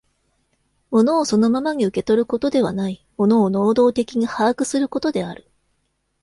[0.89, 5.51] 物をそのままに受け取ることではない、物を能働的に把握することである。